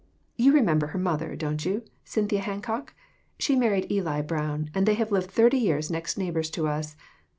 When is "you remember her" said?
0.35-0.97